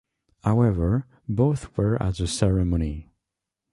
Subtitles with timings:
[0.43, 3.11] However, both were at the ceremony.